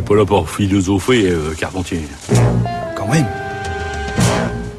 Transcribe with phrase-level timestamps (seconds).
[0.00, 2.00] n'est pas là pour philosopher, euh, Carpentier.
[2.96, 3.26] Quand même.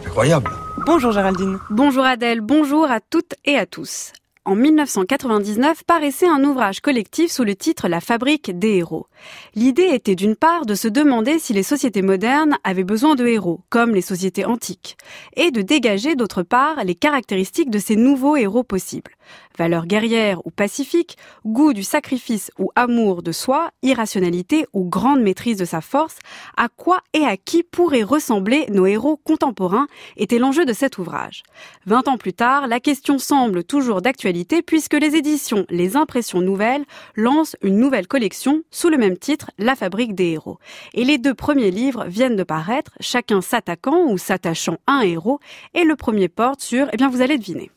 [0.06, 0.50] Incroyable.
[0.86, 1.60] Bonjour Géraldine.
[1.70, 4.14] Bonjour Adèle, bonjour à toutes et à tous.
[4.44, 9.06] En 1999 paraissait un ouvrage collectif sous le titre La fabrique des héros.
[9.54, 13.62] L'idée était d'une part de se demander si les sociétés modernes avaient besoin de héros,
[13.70, 14.98] comme les sociétés antiques,
[15.36, 19.12] et de dégager d'autre part les caractéristiques de ces nouveaux héros possibles.
[19.58, 25.58] Valeurs guerrières ou pacifiques, goût du sacrifice ou amour de soi, irrationalité ou grande maîtrise
[25.58, 26.20] de sa force,
[26.58, 29.88] à quoi et à qui pourraient ressembler nos héros contemporains
[30.18, 31.44] était l'enjeu de cet ouvrage.
[31.86, 36.86] Vingt ans plus tard, la question semble toujours d'actualité puisque les éditions Les Impressions Nouvelles
[37.16, 40.60] lancent une nouvelle collection sous le même titre, La fabrique des héros.
[40.94, 45.40] Et les deux premiers livres viennent de paraître, chacun s'attaquant ou s'attachant à un héros,
[45.74, 47.72] et le premier porte sur, eh bien vous allez deviner.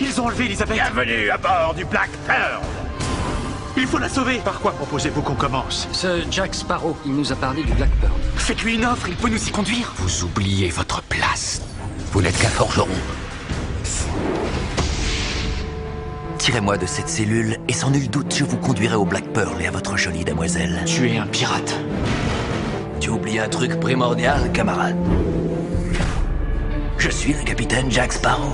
[0.00, 2.62] Ils ont enlevé Elisabeth Bienvenue à bord du Black Pearl
[3.76, 5.88] Il faut la sauver Par quoi proposez-vous qu'on commence?
[5.92, 8.12] Ce Jack Sparrow, il nous a parlé du Black Pearl.
[8.36, 11.62] Faites-lui une offre, il peut nous y conduire Vous oubliez votre place.
[12.12, 12.88] Vous n'êtes qu'un forgeron.
[16.38, 19.66] Tirez-moi de cette cellule et sans nul doute je vous conduirai au Black Pearl et
[19.66, 20.82] à votre jolie demoiselle.
[20.84, 21.74] Tu es un pirate.
[23.00, 24.96] Tu oublies un truc primordial, camarade.
[26.98, 28.52] Je suis le capitaine Jack Sparrow.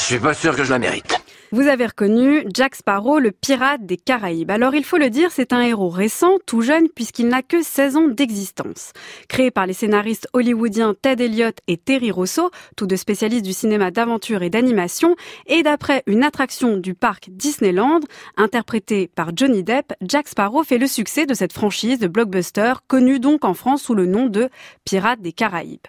[0.00, 1.20] Je suis pas sûr que je la mérite.
[1.52, 4.52] Vous avez reconnu Jack Sparrow, le pirate des Caraïbes.
[4.52, 7.96] Alors il faut le dire, c'est un héros récent, tout jeune, puisqu'il n'a que 16
[7.96, 8.92] ans d'existence.
[9.28, 13.90] Créé par les scénaristes hollywoodiens Ted Elliott et Terry Rosso, tous deux spécialistes du cinéma
[13.90, 18.00] d'aventure et d'animation, et d'après une attraction du parc Disneyland,
[18.36, 23.18] interprété par Johnny Depp, Jack Sparrow fait le succès de cette franchise de blockbuster, connue
[23.18, 24.48] donc en France sous le nom de
[24.84, 25.80] Pirates des Caraïbes.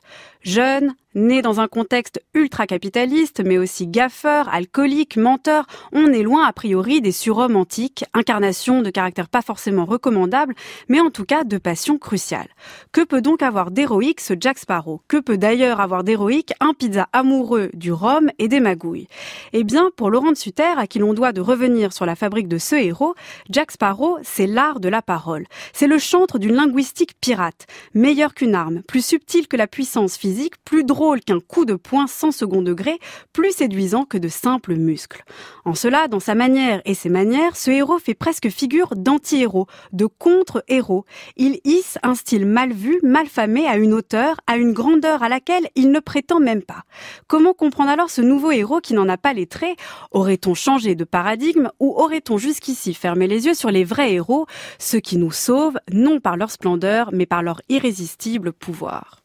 [0.44, 6.54] Jeune, Né dans un contexte ultra-capitaliste, mais aussi gaffeur, alcoolique, menteur, on est loin a
[6.54, 10.56] priori des surhommes antiques, incarnation de caractère pas forcément recommandable,
[10.88, 12.48] mais en tout cas de passion cruciale.
[12.94, 15.02] Que peut donc avoir d'héroïque ce Jack Sparrow?
[15.10, 19.10] Que peut d'ailleurs avoir d'héroïque un pizza amoureux du rhum et des magouilles?
[19.52, 22.48] Eh bien, pour Laurent de Sutter, à qui l'on doit de revenir sur la fabrique
[22.48, 23.16] de ce héros,
[23.50, 25.46] Jack Sparrow, c'est l'art de la parole.
[25.74, 30.31] C'est le chantre d'une linguistique pirate, meilleur qu'une arme, plus subtil que la puissance physique,
[30.66, 33.00] plus drôle qu'un coup de poing sans second degré,
[33.34, 35.24] plus séduisant que de simples muscles.
[35.66, 40.06] En cela, dans sa manière et ses manières, ce héros fait presque figure d'anti-héros, de
[40.06, 41.06] contre-héros.
[41.38, 45.30] Il hisse un style mal vu, mal famé à une hauteur, à une grandeur à
[45.30, 46.84] laquelle il ne prétend même pas.
[47.28, 49.78] Comment comprendre alors ce nouveau héros qui n'en a pas les traits?
[50.12, 54.46] Aurait-on changé de paradigme ou aurait-on jusqu'ici fermé les yeux sur les vrais héros,
[54.80, 59.21] ceux qui nous sauvent, non par leur splendeur, mais par leur irrésistible pouvoir?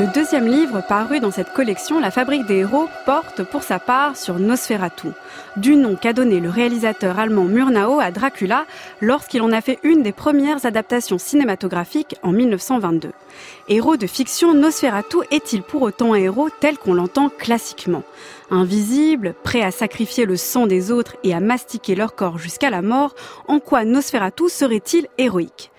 [0.00, 4.16] Le deuxième livre paru dans cette collection, La Fabrique des héros, porte pour sa part
[4.16, 5.08] sur Nosferatu,
[5.58, 8.64] du nom qu'a donné le réalisateur allemand Murnau à Dracula
[9.02, 13.10] lorsqu'il en a fait une des premières adaptations cinématographiques en 1922.
[13.68, 18.02] Héros de fiction, Nosferatu est-il pour autant un héros tel qu'on l'entend classiquement?
[18.50, 22.80] Invisible, prêt à sacrifier le sang des autres et à mastiquer leur corps jusqu'à la
[22.80, 23.14] mort,
[23.48, 25.70] en quoi Nosferatu serait-il héroïque?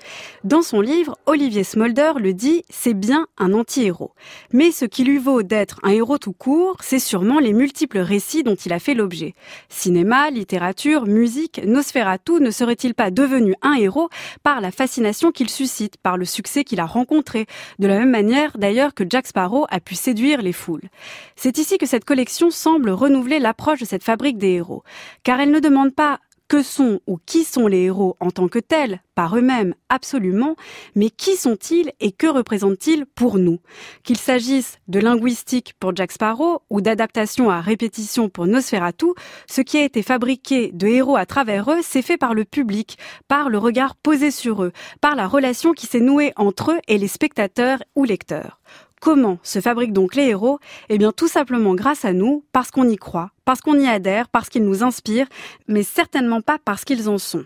[0.43, 4.13] Dans son livre, Olivier Smolder le dit, c'est bien un anti-héros.
[4.51, 8.43] Mais ce qui lui vaut d'être un héros tout court, c'est sûrement les multiples récits
[8.43, 9.35] dont il a fait l'objet.
[9.69, 14.09] Cinéma, littérature, musique, Nosferatu ne serait-il pas devenu un héros
[14.43, 17.45] par la fascination qu'il suscite, par le succès qu'il a rencontré,
[17.79, 20.89] de la même manière d'ailleurs que Jack Sparrow a pu séduire les foules.
[21.35, 24.83] C'est ici que cette collection semble renouveler l'approche de cette fabrique des héros,
[25.23, 28.59] car elle ne demande pas que sont ou qui sont les héros en tant que
[28.59, 30.55] tels, par eux-mêmes absolument,
[30.95, 33.59] mais qui sont-ils et que représentent-ils pour nous?
[34.01, 39.13] Qu'il s'agisse de linguistique pour Jack Sparrow ou d'adaptation à répétition pour Nosferatu,
[39.45, 42.97] ce qui a été fabriqué de héros à travers eux, c'est fait par le public,
[43.27, 44.71] par le regard posé sur eux,
[45.01, 48.59] par la relation qui s'est nouée entre eux et les spectateurs ou lecteurs.
[49.01, 50.57] Comment se fabriquent donc les héros?
[50.89, 54.29] Eh bien tout simplement grâce à nous, parce qu'on y croit, parce qu'on y adhère,
[54.29, 55.27] parce qu'ils nous inspirent,
[55.67, 57.45] mais certainement pas parce qu'ils en sont.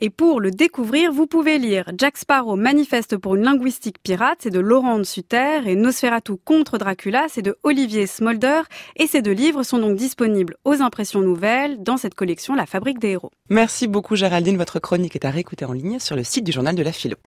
[0.00, 4.50] Et pour le découvrir, vous pouvez lire Jack Sparrow manifeste pour une linguistique pirate, c'est
[4.50, 8.62] de Laurent Sutter, et Nosferatu contre Dracula, c'est de Olivier Smolder,
[8.96, 12.98] et ces deux livres sont donc disponibles aux impressions nouvelles dans cette collection La Fabrique
[12.98, 13.30] des héros.
[13.48, 16.74] Merci beaucoup Géraldine, votre chronique est à réécouter en ligne sur le site du journal
[16.74, 17.16] de la philo.